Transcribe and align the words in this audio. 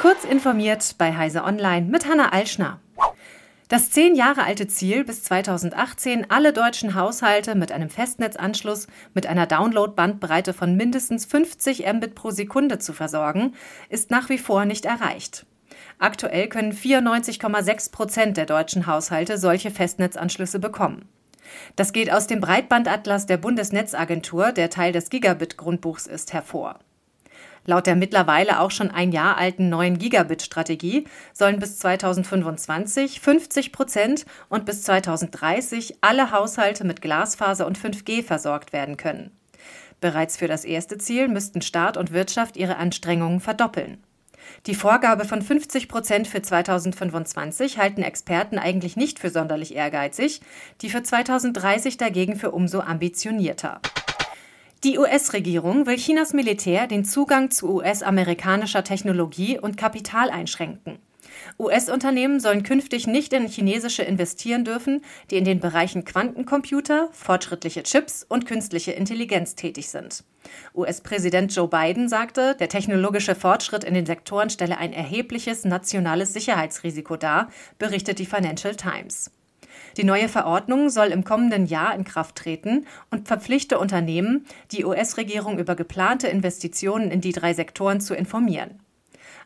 Kurz 0.00 0.24
informiert 0.24 0.94
bei 0.96 1.14
Heise 1.14 1.44
Online 1.44 1.86
mit 1.86 2.08
Hanna 2.08 2.30
Alschner. 2.30 2.80
Das 3.68 3.90
zehn 3.90 4.14
Jahre 4.14 4.44
alte 4.44 4.66
Ziel, 4.66 5.04
bis 5.04 5.24
2018 5.24 6.30
alle 6.30 6.54
deutschen 6.54 6.94
Haushalte 6.94 7.54
mit 7.54 7.70
einem 7.70 7.90
Festnetzanschluss 7.90 8.86
mit 9.12 9.26
einer 9.26 9.46
Download-Bandbreite 9.46 10.54
von 10.54 10.74
mindestens 10.74 11.26
50 11.26 11.84
Mbit 11.92 12.14
pro 12.14 12.30
Sekunde 12.30 12.78
zu 12.78 12.94
versorgen, 12.94 13.52
ist 13.90 14.10
nach 14.10 14.30
wie 14.30 14.38
vor 14.38 14.64
nicht 14.64 14.86
erreicht. 14.86 15.44
Aktuell 15.98 16.48
können 16.48 16.72
94,6 16.72 17.92
Prozent 17.92 18.36
der 18.38 18.46
deutschen 18.46 18.86
Haushalte 18.86 19.36
solche 19.36 19.70
Festnetzanschlüsse 19.70 20.60
bekommen. 20.60 21.10
Das 21.76 21.92
geht 21.92 22.10
aus 22.10 22.26
dem 22.26 22.40
Breitbandatlas 22.40 23.26
der 23.26 23.36
Bundesnetzagentur, 23.36 24.52
der 24.52 24.70
Teil 24.70 24.92
des 24.92 25.10
Gigabit-Grundbuchs 25.10 26.06
ist, 26.06 26.32
hervor. 26.32 26.78
Laut 27.66 27.86
der 27.86 27.96
mittlerweile 27.96 28.60
auch 28.60 28.70
schon 28.70 28.90
ein 28.90 29.12
Jahr 29.12 29.36
alten 29.36 29.68
neuen 29.68 29.98
Gigabit-Strategie 29.98 31.06
sollen 31.32 31.58
bis 31.58 31.78
2025 31.78 33.20
50 33.20 33.72
Prozent 33.72 34.24
und 34.48 34.64
bis 34.64 34.82
2030 34.82 35.98
alle 36.00 36.30
Haushalte 36.32 36.84
mit 36.84 37.02
Glasfaser 37.02 37.66
und 37.66 37.78
5G 37.78 38.24
versorgt 38.24 38.72
werden 38.72 38.96
können. 38.96 39.30
Bereits 40.00 40.38
für 40.38 40.48
das 40.48 40.64
erste 40.64 40.96
Ziel 40.96 41.28
müssten 41.28 41.60
Staat 41.60 41.96
und 41.96 42.12
Wirtschaft 42.12 42.56
ihre 42.56 42.76
Anstrengungen 42.76 43.40
verdoppeln. 43.40 44.02
Die 44.66 44.74
Vorgabe 44.74 45.24
von 45.26 45.42
50 45.42 45.88
Prozent 45.88 46.26
für 46.26 46.42
2025 46.42 47.78
halten 47.78 48.02
Experten 48.02 48.58
eigentlich 48.58 48.96
nicht 48.96 49.18
für 49.18 49.30
sonderlich 49.30 49.74
ehrgeizig, 49.74 50.40
die 50.80 50.90
für 50.90 51.02
2030 51.02 51.98
dagegen 51.98 52.36
für 52.36 52.50
umso 52.50 52.80
ambitionierter. 52.80 53.80
Die 54.82 54.98
US-Regierung 54.98 55.84
will 55.84 55.98
Chinas 55.98 56.32
Militär 56.32 56.86
den 56.86 57.04
Zugang 57.04 57.50
zu 57.50 57.70
US-amerikanischer 57.74 58.82
Technologie 58.82 59.58
und 59.58 59.76
Kapital 59.76 60.30
einschränken. 60.30 60.98
US-Unternehmen 61.58 62.40
sollen 62.40 62.62
künftig 62.62 63.06
nicht 63.06 63.34
in 63.34 63.46
chinesische 63.46 64.02
investieren 64.02 64.64
dürfen, 64.64 65.02
die 65.30 65.36
in 65.36 65.44
den 65.44 65.60
Bereichen 65.60 66.06
Quantencomputer, 66.06 67.10
fortschrittliche 67.12 67.82
Chips 67.82 68.24
und 68.26 68.46
künstliche 68.46 68.92
Intelligenz 68.92 69.54
tätig 69.54 69.90
sind. 69.90 70.24
US-Präsident 70.74 71.54
Joe 71.54 71.68
Biden 71.68 72.08
sagte, 72.08 72.56
der 72.58 72.70
technologische 72.70 73.34
Fortschritt 73.34 73.84
in 73.84 73.92
den 73.92 74.06
Sektoren 74.06 74.48
stelle 74.48 74.78
ein 74.78 74.94
erhebliches 74.94 75.66
nationales 75.66 76.32
Sicherheitsrisiko 76.32 77.16
dar, 77.16 77.50
berichtet 77.78 78.18
die 78.18 78.24
Financial 78.24 78.74
Times. 78.74 79.30
Die 79.96 80.04
neue 80.04 80.28
Verordnung 80.28 80.90
soll 80.90 81.08
im 81.08 81.24
kommenden 81.24 81.66
Jahr 81.66 81.94
in 81.94 82.04
Kraft 82.04 82.36
treten 82.36 82.86
und 83.10 83.28
verpflichte 83.28 83.78
Unternehmen, 83.78 84.46
die 84.72 84.84
US-Regierung 84.84 85.58
über 85.58 85.74
geplante 85.74 86.28
Investitionen 86.28 87.10
in 87.10 87.20
die 87.20 87.32
drei 87.32 87.54
Sektoren 87.54 88.00
zu 88.00 88.14
informieren. 88.14 88.80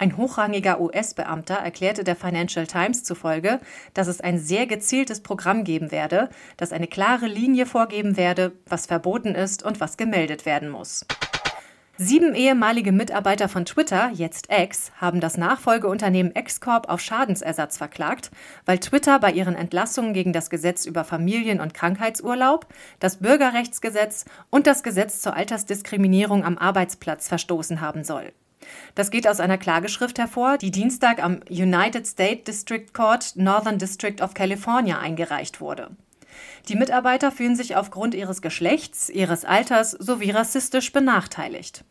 Ein 0.00 0.16
hochrangiger 0.16 0.80
US-Beamter 0.80 1.56
erklärte 1.56 2.04
der 2.04 2.14
Financial 2.14 2.68
Times 2.68 3.02
zufolge, 3.02 3.58
dass 3.94 4.06
es 4.06 4.20
ein 4.20 4.38
sehr 4.38 4.66
gezieltes 4.66 5.20
Programm 5.20 5.64
geben 5.64 5.90
werde, 5.90 6.28
das 6.56 6.72
eine 6.72 6.86
klare 6.86 7.26
Linie 7.26 7.66
vorgeben 7.66 8.16
werde, 8.16 8.52
was 8.66 8.86
verboten 8.86 9.34
ist 9.34 9.64
und 9.64 9.80
was 9.80 9.96
gemeldet 9.96 10.46
werden 10.46 10.68
muss. 10.68 11.04
Sieben 12.00 12.36
ehemalige 12.36 12.92
Mitarbeiter 12.92 13.48
von 13.48 13.64
Twitter, 13.64 14.12
jetzt 14.14 14.46
X, 14.52 14.92
haben 15.00 15.18
das 15.18 15.36
Nachfolgeunternehmen 15.36 16.30
X-Corp 16.32 16.88
auf 16.88 17.00
Schadensersatz 17.00 17.76
verklagt, 17.76 18.30
weil 18.66 18.78
Twitter 18.78 19.18
bei 19.18 19.32
ihren 19.32 19.56
Entlassungen 19.56 20.14
gegen 20.14 20.32
das 20.32 20.48
Gesetz 20.48 20.86
über 20.86 21.02
Familien- 21.02 21.60
und 21.60 21.74
Krankheitsurlaub, 21.74 22.68
das 23.00 23.16
Bürgerrechtsgesetz 23.16 24.26
und 24.48 24.68
das 24.68 24.84
Gesetz 24.84 25.22
zur 25.22 25.34
Altersdiskriminierung 25.34 26.44
am 26.44 26.56
Arbeitsplatz 26.56 27.26
verstoßen 27.26 27.80
haben 27.80 28.04
soll. 28.04 28.32
Das 28.94 29.10
geht 29.10 29.26
aus 29.26 29.40
einer 29.40 29.58
Klageschrift 29.58 30.20
hervor, 30.20 30.56
die 30.56 30.70
Dienstag 30.70 31.20
am 31.20 31.40
United 31.50 32.06
States 32.06 32.44
District 32.44 32.92
Court 32.92 33.32
Northern 33.34 33.78
District 33.78 34.22
of 34.22 34.34
California 34.34 35.00
eingereicht 35.00 35.60
wurde. 35.60 35.90
Die 36.68 36.76
Mitarbeiter 36.76 37.32
fühlen 37.32 37.56
sich 37.56 37.76
aufgrund 37.76 38.14
ihres 38.14 38.42
Geschlechts, 38.42 39.08
ihres 39.08 39.44
Alters 39.44 39.92
sowie 39.92 40.30
rassistisch 40.30 40.92
benachteiligt. 40.92 41.84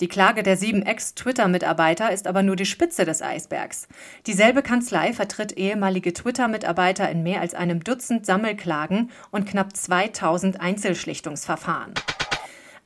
Die 0.00 0.08
Klage 0.08 0.42
der 0.42 0.56
sieben 0.56 0.82
Ex-Twitter-Mitarbeiter 0.82 2.10
ist 2.10 2.26
aber 2.26 2.42
nur 2.42 2.56
die 2.56 2.64
Spitze 2.64 3.04
des 3.04 3.20
Eisbergs. 3.20 3.86
Dieselbe 4.26 4.62
Kanzlei 4.62 5.12
vertritt 5.12 5.52
ehemalige 5.52 6.14
Twitter-Mitarbeiter 6.14 7.10
in 7.10 7.22
mehr 7.22 7.42
als 7.42 7.54
einem 7.54 7.84
Dutzend 7.84 8.24
Sammelklagen 8.24 9.10
und 9.30 9.46
knapp 9.46 9.76
2000 9.76 10.58
Einzelschlichtungsverfahren. 10.58 11.92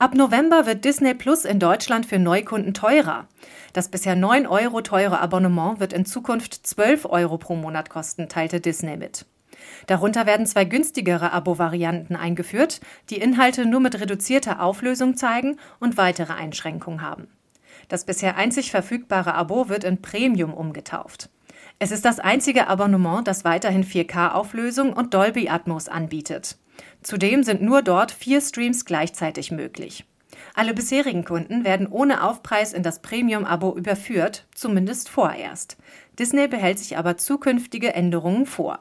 Ab 0.01 0.15
November 0.17 0.67
wird 0.67 0.85
Disney 0.85 1.15
Plus 1.15 1.45
in 1.45 1.61
Deutschland 1.61 2.05
für 2.05 2.19
Neukunden 2.19 2.75
teurer. 2.75 3.29
Das 3.73 3.89
bisher 3.89 4.17
9 4.17 4.49
Euro 4.49 4.81
teure 4.81 5.21
Abonnement 5.21 5.79
wird 5.79 5.93
in 5.93 6.05
Zukunft 6.05 6.67
12 6.67 7.05
Euro 7.05 7.39
pro 7.39 7.55
Monat 7.55 7.91
kosten, 7.91 8.29
teilte 8.29 8.61
Disney 8.61 8.97
mit. 8.97 9.25
Darunter 9.87 10.27
werden 10.27 10.47
zwei 10.47 10.65
günstigere 10.65 11.33
Abo-Varianten 11.33 12.17
eingeführt, 12.17 12.81
die 13.11 13.17
Inhalte 13.17 13.67
nur 13.67 13.81
mit 13.81 14.01
reduzierter 14.01 14.63
Auflösung 14.63 15.17
zeigen 15.17 15.59
und 15.81 15.97
weitere 15.97 16.33
Einschränkungen 16.33 17.03
haben. 17.03 17.29
Das 17.89 18.05
bisher 18.05 18.37
einzig 18.37 18.71
verfügbare 18.71 19.35
Abo 19.35 19.69
wird 19.69 19.85
in 19.85 20.01
Premium 20.01 20.55
umgetauft. 20.55 21.29
Es 21.79 21.91
ist 21.91 22.05
das 22.05 22.21
einzige 22.21 22.69
Abonnement, 22.69 23.27
das 23.27 23.45
weiterhin 23.45 23.85
4K-Auflösung 23.85 24.93
und 24.93 25.13
Dolby 25.13 25.49
Atmos 25.49 25.89
anbietet. 25.89 26.57
Zudem 27.03 27.43
sind 27.43 27.63
nur 27.63 27.83
dort 27.83 28.13
vier 28.13 28.41
Streams 28.41 28.85
gleichzeitig 28.85 29.51
möglich. 29.51 30.05
Alle 30.55 30.75
bisherigen 30.75 31.25
Kunden 31.25 31.65
werden 31.65 31.87
ohne 31.87 32.23
Aufpreis 32.23 32.73
in 32.73 32.83
das 32.83 33.03
Premium-Abo 33.03 33.77
überführt, 33.77 34.47
zumindest 34.55 35.09
vorerst. 35.09 35.77
Disney 36.19 36.49
behält 36.49 36.79
sich 36.79 36.97
aber 36.97 37.17
zukünftige 37.17 37.93
Änderungen 37.95 38.47
vor. 38.47 38.81